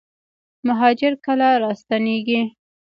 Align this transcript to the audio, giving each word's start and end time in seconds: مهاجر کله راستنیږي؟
مهاجر 0.67 1.13
کله 1.25 1.47
راستنیږي؟ 1.63 2.41